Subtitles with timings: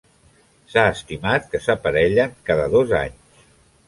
[0.69, 3.45] S'ha estimat que s'aparellen cada dos anys.